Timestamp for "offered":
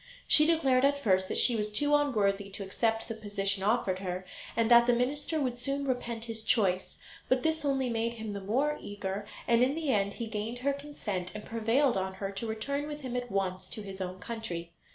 3.61-3.99